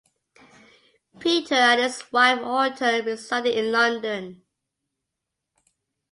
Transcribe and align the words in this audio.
Peter 1.19 1.53
and 1.53 1.79
his 1.79 2.11
wife 2.11 2.39
Autumn 2.41 3.05
resided 3.05 3.55
in 3.55 3.71
London. 3.71 4.41